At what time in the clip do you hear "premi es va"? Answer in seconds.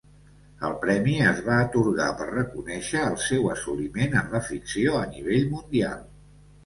0.83-1.57